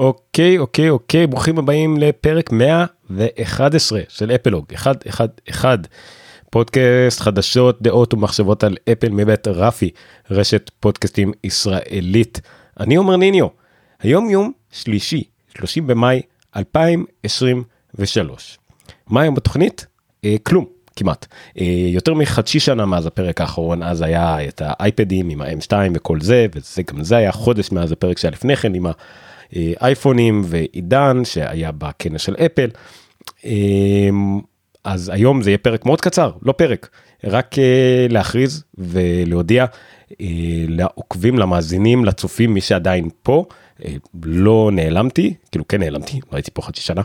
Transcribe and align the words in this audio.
אוקיי, 0.00 0.58
אוקיי, 0.58 0.90
אוקיי, 0.90 1.26
ברוכים 1.26 1.58
הבאים 1.58 1.96
לפרק 1.96 2.52
111 2.52 4.00
של 4.08 4.30
אפלוג, 4.30 4.64
111, 4.72 5.76
פודקאסט 6.50 7.20
חדשות, 7.20 7.82
דעות 7.82 8.14
ומחשבות 8.14 8.64
על 8.64 8.76
אפל 8.92 9.08
מבית 9.08 9.48
רפי, 9.48 9.90
רשת 10.30 10.70
פודקאסטים 10.80 11.32
ישראלית. 11.44 12.40
אני 12.80 12.96
עומר 12.96 13.16
ניניו, 13.16 13.46
היום 14.02 14.30
יום 14.30 14.52
שלישי, 14.72 15.24
30 15.58 15.86
במאי 15.86 16.22
2023. 16.56 18.58
מה 19.06 19.20
היום 19.20 19.34
בתוכנית? 19.34 19.86
אה, 20.24 20.36
כלום. 20.42 20.64
כמעט 20.96 21.26
אה, 21.60 21.86
יותר 21.88 22.14
מחצי 22.14 22.60
שנה 22.60 22.86
מאז 22.86 23.06
הפרק 23.06 23.40
האחרון 23.40 23.82
אז 23.82 24.00
היה 24.00 24.48
את 24.48 24.62
האייפדים 24.64 25.28
עם 25.28 25.42
ה-M2 25.42 25.72
וכל 25.94 26.20
זה 26.20 26.46
וזה 26.54 26.82
גם 26.82 27.04
זה 27.04 27.16
היה 27.16 27.32
חודש 27.32 27.72
מאז 27.72 27.92
הפרק 27.92 28.18
שהיה 28.18 28.30
לפני 28.30 28.56
כן 28.56 28.74
עם 28.74 28.86
האייפונים 29.52 30.42
ועידן 30.44 31.24
שהיה 31.24 31.72
בכנס 31.72 32.20
של 32.20 32.34
אפל. 32.34 32.70
אה, 33.44 33.50
אז 34.84 35.10
היום 35.14 35.42
זה 35.42 35.50
יהיה 35.50 35.58
פרק 35.58 35.86
מאוד 35.86 36.00
קצר 36.00 36.32
לא 36.42 36.52
פרק 36.52 36.90
רק 37.24 37.58
אה, 37.58 38.06
להכריז 38.10 38.64
ולהודיע 38.78 39.66
לעוקבים 40.68 41.38
למאזינים 41.38 42.04
לצופים 42.04 42.54
מי 42.54 42.60
שעדיין 42.60 43.08
פה 43.22 43.44
לא 44.22 44.70
נעלמתי 44.72 45.34
כאילו 45.50 45.68
כן 45.68 45.80
נעלמתי 45.80 46.20
לא 46.32 46.36
הייתי 46.36 46.50
פה 46.54 46.62
חצי 46.62 46.80
שנה. 46.80 47.02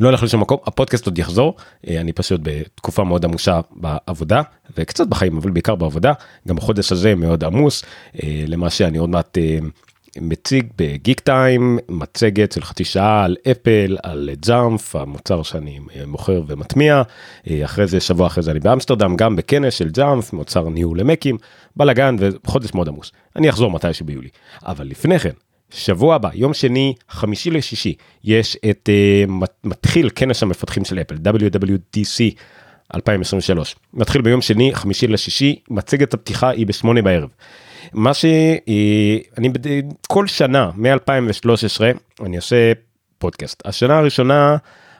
לא 0.00 0.08
הולך 0.08 0.22
לשום 0.22 0.40
מקום 0.40 0.58
הפודקאסט 0.66 1.06
עוד 1.06 1.18
יחזור 1.18 1.56
אה, 1.88 2.00
אני 2.00 2.12
פשוט 2.12 2.40
בתקופה 2.42 3.04
מאוד 3.04 3.24
עמושה 3.24 3.60
בעבודה 3.70 4.42
וקצת 4.76 5.06
בחיים 5.06 5.36
אבל 5.36 5.50
בעיקר 5.50 5.74
בעבודה 5.74 6.12
גם 6.48 6.58
החודש 6.58 6.92
הזה 6.92 7.14
מאוד 7.14 7.44
עמוס 7.44 7.84
אה, 8.22 8.44
למה 8.46 8.70
שאני 8.70 8.98
עוד 8.98 9.10
מעט 9.10 9.38
אה, 9.38 9.58
מציג 10.20 10.66
ב 10.78 11.20
Geektime 11.20 11.78
מצגת 11.88 12.52
של 12.52 12.62
חצי 12.62 12.84
שעה 12.84 13.24
על 13.24 13.36
אפל 13.50 13.96
על 14.02 14.30
Jamf 14.46 14.96
המוצר 14.96 15.42
שאני 15.42 15.80
מוכר 16.06 16.42
ומטמיע 16.46 17.02
אחרי 17.64 17.86
זה 17.86 18.00
שבוע 18.00 18.26
אחרי 18.26 18.42
זה 18.42 18.50
אני 18.50 18.60
באמסטרדם 18.60 19.16
גם 19.16 19.36
בכנס 19.36 19.74
של 19.74 19.88
Jamf 19.88 20.32
מוצר 20.32 20.68
ניהול 20.68 21.00
ל 21.00 21.06
Mac 21.06 21.24
ים 21.24 21.36
בלאגן 21.76 22.16
וחודש 22.18 22.74
מאוד 22.74 22.88
עמוס 22.88 23.12
אני 23.36 23.50
אחזור 23.50 23.70
מתישהו 23.70 24.06
ביולי 24.06 24.28
אבל 24.66 24.86
לפני 24.86 25.18
כן 25.18 25.30
שבוע 25.70 26.14
הבא, 26.14 26.28
יום 26.34 26.54
שני, 26.54 26.94
חמישי 27.08 27.50
לשישי, 27.50 27.94
יש 28.24 28.56
את 28.70 28.88
אה, 28.88 29.30
מתחיל 29.64 30.10
כנס 30.14 30.42
המפתחים 30.42 30.84
של 30.84 30.98
אפל, 30.98 31.14
WWDC 31.14 32.34
2023. 32.94 33.76
מתחיל 33.94 34.22
ביום 34.22 34.40
שני, 34.40 34.74
חמישי 34.74 35.06
לשישי, 35.06 35.58
מצגת 35.70 36.14
הפתיחה 36.14 36.48
היא 36.48 36.66
בשמונה 36.66 37.02
בערב. 37.02 37.28
מה 37.92 38.14
שאני, 38.14 39.22
כל 40.08 40.26
שנה, 40.26 40.70
מ-2013, 40.76 41.80
אני 42.24 42.36
עושה 42.36 42.72
פודקאסט. 43.18 43.62
השנה 43.66 43.98
הראשונה, 43.98 44.56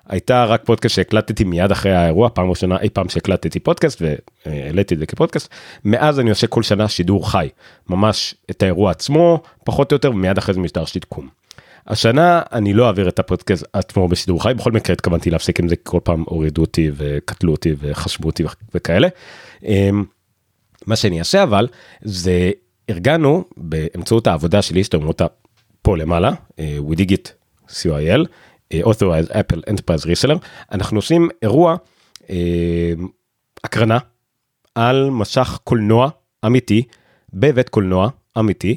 הייתה 0.09 0.45
רק 0.45 0.63
פודקאסט 0.65 0.95
שהקלטתי 0.95 1.45
מיד 1.45 1.71
אחרי 1.71 1.93
האירוע 1.93 2.29
פעם 2.35 2.51
ראשונה 2.51 2.77
אי 2.81 2.89
פעם 2.91 3.09
שהקלטתי 3.09 3.61
פודקאסט 3.61 4.03
והעליתי 4.47 4.95
את 4.95 4.99
זה 4.99 5.07
כפודקאסט 5.07 5.49
מאז 5.85 6.21
אני 6.21 6.31
עושה 6.31 6.47
כל 6.47 6.63
שנה 6.63 6.89
שידור 6.89 7.31
חי 7.31 7.49
ממש 7.89 8.35
את 8.51 8.63
האירוע 8.63 8.91
עצמו 8.91 9.43
פחות 9.65 9.93
או 9.93 9.95
יותר 9.95 10.11
ומיד 10.11 10.39
אחרי 10.39 10.55
זה 10.55 10.61
משדר 10.61 10.85
שתתקום. 10.85 11.29
השנה 11.87 12.43
אני 12.53 12.73
לא 12.73 12.87
אעביר 12.87 13.09
את 13.09 13.19
הפודקאסט 13.19 13.65
עצמו 13.73 14.09
בשידור 14.09 14.43
חי 14.43 14.55
בכל 14.57 14.73
מקרה 14.73 14.93
התכוונתי 14.93 15.31
להפסיק 15.31 15.61
עם 15.61 15.69
זה 15.69 15.77
כל 15.77 15.99
פעם 16.05 16.25
הורידו 16.27 16.63
אותי 16.63 16.91
וקטלו 16.97 17.53
אותי 17.53 17.75
וחשבו 17.79 18.29
אותי 18.29 18.45
וכאלה. 18.75 19.09
אמ, 19.65 20.05
מה 20.87 20.97
שאני 20.97 21.19
אעשה 21.19 21.43
אבל 21.43 21.69
זה 22.03 22.51
ארגנו 22.91 23.45
באמצעות 23.57 24.27
העבודה 24.27 24.63
שלי 24.63 24.85
שאתם 24.85 24.97
רואים 24.97 25.09
אותה 25.09 25.27
פה 25.83 25.97
למעלה 25.97 26.33
ווידיגיט 26.79 27.29
co.il 27.69 28.27
authorized 28.83 29.31
Apple 29.31 29.71
Enterprise 29.71 30.05
Reseller, 30.05 30.39
אנחנו 30.73 30.99
עושים 30.99 31.29
אירוע 31.43 31.77
אה, 32.31 32.93
הקרנה 33.65 33.99
על 34.75 35.11
משך 35.11 35.59
קולנוע 35.65 36.11
אמיתי 36.47 36.83
בבית 37.33 37.69
קולנוע 37.69 38.09
אמיתי 38.39 38.77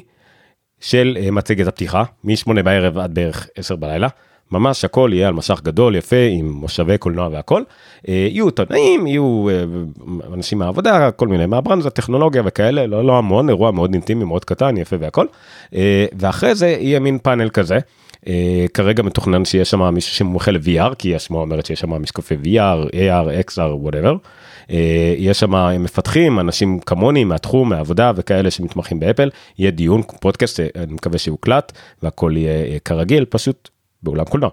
של 0.80 1.18
אה, 1.20 1.30
מצגת 1.30 1.66
הפתיחה 1.66 2.04
מ-8 2.24 2.62
בערב 2.62 2.98
עד 2.98 3.14
בערך 3.14 3.48
10 3.56 3.76
בלילה. 3.76 4.08
ממש 4.52 4.84
הכל 4.84 5.10
יהיה 5.12 5.28
על 5.28 5.34
משך 5.34 5.60
גדול 5.62 5.96
יפה 5.96 6.16
עם 6.30 6.50
מושבי 6.50 6.98
קולנוע 6.98 7.28
והכל. 7.32 7.62
אה, 8.08 8.14
יהיו 8.30 8.46
עיתונאים 8.46 9.06
יהיו 9.06 9.48
אה, 9.50 9.64
אנשים 10.34 10.58
מהעבודה 10.58 11.10
כל 11.10 11.28
מיני 11.28 11.46
מהברנז 11.46 11.86
הטכנולוגיה 11.86 12.42
וכאלה 12.44 12.86
לא 12.86 13.04
לא 13.04 13.18
המון 13.18 13.48
אירוע 13.48 13.70
מאוד 13.70 13.94
אינטימי 13.94 14.24
מאוד 14.24 14.44
קטן 14.44 14.76
יפה 14.76 14.96
והכל. 15.00 15.26
אה, 15.74 16.06
ואחרי 16.18 16.54
זה 16.54 16.68
יהיה 16.68 17.00
מין 17.00 17.18
פאנל 17.18 17.48
כזה. 17.48 17.78
Uh, 18.18 18.30
כרגע 18.74 19.02
מתוכנן 19.02 19.44
שיש 19.44 19.70
שם 19.70 19.94
מישהו 19.94 20.14
שמומחה 20.14 20.50
ל-VR 20.50 20.94
כי 20.98 21.14
השמועה 21.14 21.42
אומרת 21.42 21.66
שיש 21.66 21.80
שם 21.80 22.02
משקפי 22.02 22.34
VR, 22.44 22.90
AR, 22.92 23.50
XR. 23.50 23.58
Uh, 24.68 24.72
יש 25.16 25.40
שם 25.40 25.82
מפתחים, 25.82 26.40
אנשים 26.40 26.78
כמוני 26.80 27.24
מהתחום, 27.24 27.68
מהעבודה 27.68 28.12
וכאלה 28.16 28.50
שמתמחים 28.50 29.00
באפל, 29.00 29.30
יהיה 29.58 29.70
דיון, 29.70 30.02
פודקאסט, 30.02 30.60
אני 30.60 30.92
מקווה 30.92 31.18
שיוקלט 31.18 31.72
והכל 32.02 32.32
יהיה 32.36 32.78
כרגיל, 32.78 33.24
פשוט 33.24 33.68
באולם 34.02 34.24
קולנוע. 34.24 34.50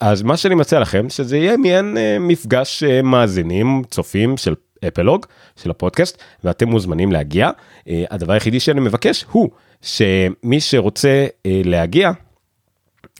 אז 0.00 0.22
מה 0.22 0.36
שאני 0.36 0.54
מציע 0.54 0.80
לכם 0.80 1.08
שזה 1.08 1.36
יהיה 1.36 1.56
מעין 1.56 1.96
uh, 1.96 2.00
מפגש 2.20 2.82
uh, 2.82 3.02
מאזינים, 3.02 3.82
צופים 3.90 4.36
של 4.36 4.54
אפלוג 4.88 5.26
של 5.56 5.70
הפודקאסט 5.70 6.22
ואתם 6.44 6.68
מוזמנים 6.68 7.12
להגיע. 7.12 7.50
Uh, 7.50 7.90
הדבר 8.10 8.32
היחידי 8.32 8.60
שאני 8.60 8.80
מבקש 8.80 9.24
הוא 9.30 9.50
שמי 9.82 10.60
שרוצה 10.60 11.26
להגיע 11.44 12.12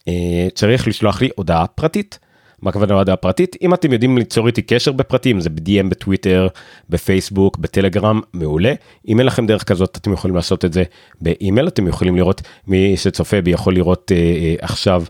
אה, 0.09 0.49
צריך 0.55 0.89
לשלוח 0.89 1.21
לי 1.23 1.29
הודעה 1.37 1.67
פרטית. 1.67 2.19
מה 2.63 2.71
הכוונה 2.71 2.95
הודעה 2.95 3.17
פרטית? 3.17 3.57
אם 3.63 3.75
אתם 3.75 3.93
יודעים 3.93 4.19
ליצור 4.19 4.47
איתי 4.47 4.63
קשר 4.63 4.93
בפרטים 4.93 5.41
זה 5.41 5.51
ב-DM 5.51 5.89
בטוויטר, 5.89 6.49
בפייסבוק, 6.91 7.57
בטלגרם, 7.57 8.21
מעולה. 8.33 8.75
אם 9.09 9.19
אין 9.19 9.27
לכם 9.27 9.47
דרך 9.47 9.65
כזאת 9.65 9.97
אתם 9.97 10.13
יכולים 10.13 10.37
לעשות 10.37 10.65
את 10.65 10.73
זה 10.73 10.83
באימייל, 11.21 11.69
אתם 11.69 11.89
יכולים 11.89 12.17
לראות, 12.17 12.43
מי 12.67 12.97
שצופה 12.97 13.41
בי 13.41 13.51
יכול 13.51 13.75
לראות 13.75 14.13
אה, 14.13 14.17
אה, 14.17 14.55
עכשיו 14.61 15.03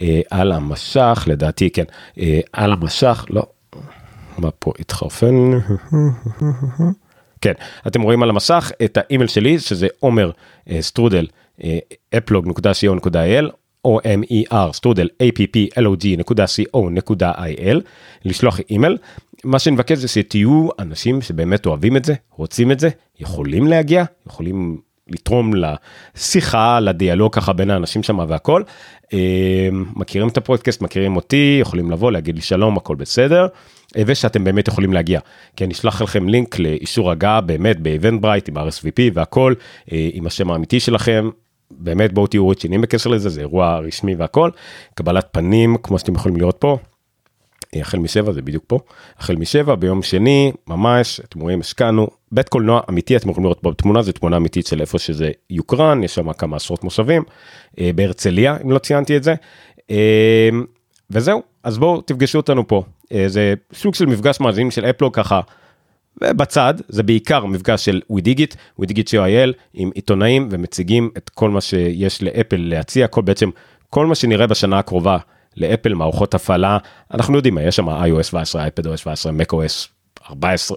אה, 0.00 0.20
על 0.30 0.52
המשך, 0.52 1.24
לדעתי 1.26 1.70
כן, 1.70 1.84
אה, 2.18 2.40
על 2.52 2.72
המשך, 2.72 3.26
לא, 3.30 3.46
מה 4.38 4.50
פה 4.50 4.72
התחרפן? 4.78 5.34
כן, 7.40 7.52
אתם 7.86 8.02
רואים 8.02 8.22
על 8.22 8.30
המסך 8.30 8.72
את 8.84 8.98
האימייל 9.00 9.28
שלי 9.28 9.58
שזה 9.58 9.86
עומר 10.00 10.30
אה, 10.70 10.82
סטרודל 10.82 11.26
applog.co.il 12.16 13.63
omer 13.86 14.72
סטרודל 14.72 15.08
applog.co.il 15.22 17.80
לשלוח 18.24 18.60
אימייל. 18.70 18.96
מה 19.44 19.58
שאני 19.58 19.74
מבקש 19.74 19.98
זה 19.98 20.08
שתהיו 20.08 20.68
אנשים 20.78 21.22
שבאמת 21.22 21.66
אוהבים 21.66 21.96
את 21.96 22.04
זה, 22.04 22.14
רוצים 22.30 22.72
את 22.72 22.80
זה, 22.80 22.88
יכולים 23.20 23.66
להגיע, 23.66 24.04
יכולים 24.26 24.80
לתרום 25.08 25.52
לשיחה, 25.54 26.80
לדיאלוג 26.80 27.34
ככה 27.34 27.52
בין 27.52 27.70
האנשים 27.70 28.02
שם 28.02 28.18
והכל. 28.28 28.62
אה, 29.12 29.68
מכירים 29.96 30.28
את 30.28 30.36
הפודקאסט, 30.36 30.82
מכירים 30.82 31.16
אותי, 31.16 31.58
יכולים 31.60 31.90
לבוא, 31.90 32.12
להגיד 32.12 32.36
לי 32.36 32.42
שלום, 32.42 32.76
הכל 32.76 32.96
בסדר. 32.96 33.46
אה, 33.96 34.02
ושאתם 34.06 34.44
באמת 34.44 34.68
יכולים 34.68 34.92
להגיע. 34.92 35.20
כי 35.56 35.64
אני 35.64 35.72
אשלח 35.72 36.02
לכם 36.02 36.28
לינק 36.28 36.58
לאישור 36.58 37.10
הגעה 37.10 37.40
באמת 37.40 37.76
ברייט 38.20 38.48
עם 38.48 38.58
RSVP 38.58 39.00
והכל, 39.14 39.54
אה, 39.92 40.08
עם 40.12 40.26
השם 40.26 40.50
האמיתי 40.50 40.80
שלכם, 40.80 41.30
באמת 41.70 42.12
בואו 42.12 42.26
תהיו 42.26 42.48
רציניים 42.48 42.80
בקשר 42.80 43.10
לזה 43.10 43.28
זה 43.28 43.40
אירוע 43.40 43.78
רשמי 43.78 44.14
והכל. 44.14 44.50
קבלת 44.94 45.28
פנים 45.32 45.76
כמו 45.82 45.98
שאתם 45.98 46.14
יכולים 46.14 46.36
לראות 46.36 46.56
פה. 46.58 46.78
החל 47.80 47.98
משבע 47.98 48.32
זה 48.32 48.42
בדיוק 48.42 48.64
פה. 48.66 48.78
החל 49.18 49.36
משבע 49.36 49.74
ביום 49.74 50.02
שני 50.02 50.52
ממש 50.66 51.20
אתם 51.20 51.40
רואים 51.40 51.60
השקענו. 51.60 52.08
בית 52.32 52.48
קולנוע 52.48 52.80
אמיתי 52.88 53.16
אתם 53.16 53.30
יכולים 53.30 53.44
לראות 53.44 53.60
פה 53.60 53.70
בתמונה 53.70 54.02
זה 54.02 54.12
תמונה 54.12 54.36
אמיתית 54.36 54.66
של 54.66 54.80
איפה 54.80 54.98
שזה 54.98 55.30
יוקרן 55.50 56.02
יש 56.02 56.14
שם 56.14 56.32
כמה 56.32 56.56
עשרות 56.56 56.84
מושבים 56.84 57.22
אה, 57.78 57.90
בהרצליה 57.94 58.56
אם 58.64 58.70
לא 58.70 58.78
ציינתי 58.78 59.16
את 59.16 59.22
זה. 59.22 59.34
אה, 59.90 60.48
וזהו 61.10 61.42
אז 61.62 61.78
בואו 61.78 62.00
תפגשו 62.00 62.38
אותנו 62.38 62.68
פה. 62.68 62.82
אה, 63.12 63.24
זה 63.28 63.54
סוג 63.72 63.94
של 63.94 64.06
מפגש 64.06 64.40
מאזינים 64.40 64.70
של 64.70 64.84
אפלוג 64.84 65.14
ככה 65.14 65.40
ובצד 66.30 66.74
זה 66.88 67.02
בעיקר 67.02 67.44
מפגש 67.44 67.84
של 67.84 68.00
ווידיגיט, 68.10 68.54
ווידיגיט 68.78 69.08
co.il 69.08 69.52
עם 69.74 69.90
עיתונאים 69.94 70.48
ומציגים 70.50 71.10
את 71.16 71.30
כל 71.30 71.50
מה 71.50 71.60
שיש 71.60 72.22
לאפל 72.22 72.56
להציע, 72.58 73.06
כל 73.06 73.22
בעצם 73.22 73.50
כל 73.90 74.06
מה 74.06 74.14
שנראה 74.14 74.46
בשנה 74.46 74.78
הקרובה 74.78 75.18
לאפל 75.56 75.94
מערכות 75.94 76.34
הפעלה, 76.34 76.78
אנחנו 77.14 77.36
יודעים 77.36 77.54
מה 77.54 77.62
יש 77.62 77.76
שם 77.76 77.88
iOS 77.88 78.22
17, 78.22 78.66
iPadOS 78.66 78.96
17, 78.96 79.32
macOS 79.32 79.93
14. 80.30 80.76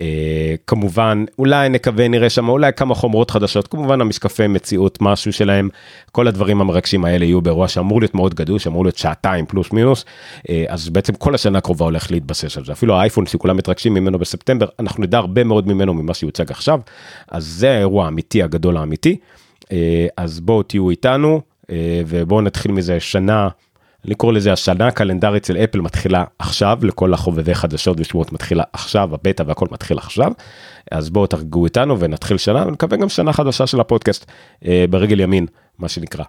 אה, 0.00 0.54
כמובן 0.66 1.24
אולי 1.38 1.68
נקווה 1.68 2.08
נראה 2.08 2.30
שם 2.30 2.48
אולי 2.48 2.72
כמה 2.76 2.94
חומרות 2.94 3.30
חדשות. 3.30 3.66
כמובן 3.68 4.00
המשקפי 4.00 4.46
מציאות 4.46 4.98
משהו 5.00 5.32
שלהם. 5.32 5.68
כל 6.12 6.28
הדברים 6.28 6.60
המרגשים 6.60 7.04
האלה 7.04 7.24
יהיו 7.24 7.40
באירוע 7.40 7.68
שאמור 7.68 8.00
להיות 8.00 8.14
מאוד 8.14 8.34
גדול 8.34 8.58
שאמור 8.58 8.84
להיות 8.84 8.96
שעתיים 8.96 9.46
פלוס 9.46 9.72
מינוס. 9.72 10.04
אה, 10.48 10.64
אז 10.68 10.88
בעצם 10.88 11.14
כל 11.14 11.34
השנה 11.34 11.58
הקרובה 11.58 11.84
הולך 11.84 12.10
להתבסס 12.10 12.56
על 12.56 12.64
זה. 12.64 12.72
אפילו 12.72 12.96
האייפון 12.96 13.26
שכולם 13.26 13.56
מתרגשים 13.56 13.94
ממנו 13.94 14.18
בספטמבר 14.18 14.66
אנחנו 14.78 15.02
נדע 15.02 15.18
הרבה 15.18 15.44
מאוד 15.44 15.68
ממנו 15.68 15.94
ממה 15.94 16.14
שיוצג 16.14 16.50
עכשיו. 16.50 16.80
אז 17.28 17.44
זה 17.44 17.70
האירוע 17.70 18.04
האמיתי 18.04 18.42
הגדול 18.42 18.76
האמיתי. 18.76 19.16
אה, 19.72 20.06
אז 20.16 20.40
בואו 20.40 20.62
תהיו 20.62 20.90
איתנו 20.90 21.40
ובואו 22.06 22.40
נתחיל 22.40 22.72
מזה 22.72 23.00
שנה. 23.00 23.48
אני 24.06 24.14
קורא 24.14 24.32
לזה 24.32 24.52
השנה 24.52 24.86
הקלנדרית 24.86 25.44
של 25.44 25.56
אפל 25.56 25.80
מתחילה 25.80 26.24
עכשיו 26.38 26.78
לכל 26.82 27.14
החובבי 27.14 27.54
חדשות 27.54 28.00
ושמועות 28.00 28.32
מתחילה 28.32 28.62
עכשיו 28.72 29.14
הבטא 29.14 29.42
והכל 29.46 29.66
מתחיל 29.70 29.98
עכשיו. 29.98 30.32
אז 30.90 31.10
בואו 31.10 31.26
תרגעו 31.26 31.64
איתנו 31.64 32.00
ונתחיל 32.00 32.36
שנה 32.36 32.66
ונקווה 32.66 32.96
גם 32.96 33.08
שנה 33.08 33.32
חדשה 33.32 33.66
של 33.66 33.80
הפודקאסט 33.80 34.26
אה, 34.66 34.84
ברגל 34.90 35.20
ימין 35.20 35.46
מה 35.78 35.88
שנקרא. 35.88 36.24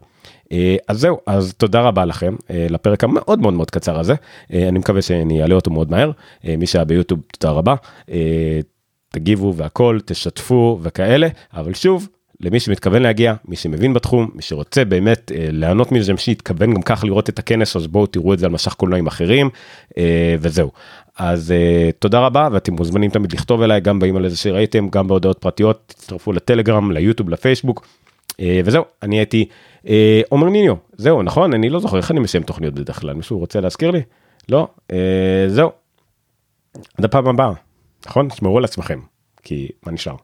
אה, 0.52 0.76
אז 0.88 1.00
זהו 1.00 1.18
אז 1.28 1.54
תודה 1.58 1.82
רבה 1.82 2.06
לכם 2.06 2.36
אה, 2.50 2.68
לפרק 2.70 3.04
המאוד 3.04 3.40
מאוד 3.40 3.54
מאוד 3.54 3.72
קצר 3.72 4.00
הזה. 4.00 4.16
אה, 4.54 4.68
אני 4.68 4.80
מקווה 4.80 5.02
שאני 5.02 5.42
אעלה 5.42 5.56
אותו 5.56 5.72
מאוד 5.72 5.92
מהר. 5.92 6.12
אה, 6.46 6.56
מי 6.58 6.68
שהיה 6.68 6.86
ביוטיוב 6.86 7.20
תודה 7.40 7.54
רבה. 7.54 7.76
אה, 8.12 8.60
תגיבו 9.10 9.54
והכל 9.56 10.00
תשתפו 10.06 10.80
וכאלה 10.82 11.28
אבל 11.54 11.74
שוב 11.74 12.08
למי 12.44 12.60
שמתכוון 12.60 13.02
להגיע, 13.02 13.34
מי 13.46 13.56
שמבין 13.56 13.94
בתחום, 13.94 14.30
מי 14.36 14.42
שרוצה 14.42 14.86
באמת 14.86 15.32
אה, 15.36 15.48
ליהנות 15.52 15.92
מזה, 15.92 16.14
מי 16.14 16.20
שהתכוון 16.20 16.74
גם 16.74 16.82
ככה 16.82 17.08
לראות 17.08 17.30
את 17.30 17.40
הכנס, 17.40 17.76
אז 17.76 17.88
בואו 17.88 18.06
תראו 18.06 18.34
את 18.34 18.40
זה 18.40 18.46
על 18.46 18.52
משך 18.52 18.74
קולנועים 18.74 19.08
אחרים, 19.08 19.50
אה, 19.98 20.36
וזהו. 20.40 20.72
אז 21.18 21.52
אה, 21.52 21.90
תודה 22.00 22.20
רבה, 22.20 22.48
ואתם 22.52 22.74
מוזמנים 22.74 23.12
תמיד 23.12 23.34
לכתוב 23.34 23.62
אליי, 23.62 23.82
גם 23.82 24.00
באימייל 24.00 24.26
הזה 24.26 24.38
שראיתם, 24.38 24.90
גם 24.90 25.08
בהודעות 25.08 25.38
פרטיות, 25.38 25.84
תצטרפו 25.88 26.34
לטלגרם, 26.34 26.92
ליוטיוב, 26.92 27.30
לפייסבוק, 27.30 27.88
אה, 28.40 28.62
וזהו, 28.66 28.84
אני 29.04 29.18
הייתי 29.18 29.46
אה, 29.88 30.22
עומר 30.30 30.50
ניניו, 30.50 30.76
זהו, 30.98 31.24
נכון? 31.24 31.54
אני 31.54 31.70
לא 31.70 31.80
זוכר 31.80 31.98
איך 31.98 32.12
אני 32.12 32.20
מסיים 32.20 32.44
תוכניות 32.44 32.74
בדרך 32.74 33.00
כלל, 33.00 33.14
מישהו 33.14 33.40
רוצה 33.40 33.62
להזכיר 33.62 33.92
לי? 33.92 34.02
לא? 34.50 34.68
אה, 34.92 35.46
זהו. 35.48 35.72
עד 36.98 37.06
הפעם 37.06 37.28
הבאה, 37.28 37.52
נכון? 38.06 38.30
תשמרו 38.30 38.58
על 38.58 38.64
עצמכם, 38.64 39.00
כי 39.44 39.70
מה 39.86 39.92
נשאר? 39.92 40.16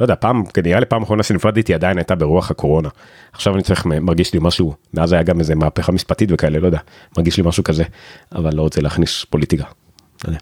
לא 0.00 0.04
יודע 0.04 0.14
פעם 0.20 0.42
נראה 0.64 0.80
לי 0.80 0.86
פעם 0.86 1.02
אחרונה 1.02 1.22
שנפרדתי 1.22 1.74
עדיין 1.74 1.98
הייתה 1.98 2.14
ברוח 2.14 2.50
הקורונה 2.50 2.88
עכשיו 3.32 3.54
אני 3.54 3.62
צריך 3.62 3.86
מרגיש 3.86 4.34
לי 4.34 4.40
משהו 4.42 4.74
מאז 4.94 5.12
היה 5.12 5.22
גם 5.22 5.40
איזה 5.40 5.54
מהפכה 5.54 5.92
משפטית 5.92 6.28
וכאלה 6.32 6.58
לא 6.58 6.66
יודע 6.66 6.78
מרגיש 7.16 7.36
לי 7.36 7.42
משהו 7.46 7.64
כזה 7.64 7.84
אבל 8.34 8.54
לא 8.54 8.62
רוצה 8.62 8.80
להכניס 8.80 9.24
פוליטיקה. 9.30 9.64
לא 10.28 10.34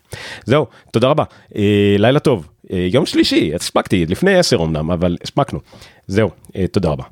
זהו 0.44 0.66
תודה 0.92 1.08
רבה 1.08 1.24
אה, 1.56 1.94
לילה 1.98 2.20
טוב 2.20 2.48
אה, 2.72 2.88
יום 2.90 3.06
שלישי 3.06 3.54
הספקתי 3.54 4.06
לפני 4.06 4.38
10 4.38 4.64
אמנם 4.64 4.90
אבל 4.90 5.16
הספקנו 5.22 5.60
זהו 6.06 6.30
אה, 6.56 6.66
תודה 6.66 6.88
רבה. 6.88 7.04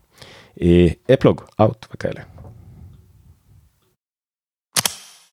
אפלוג 1.15 1.41
אאוט 1.61 1.87
וכאלה. 1.95 2.21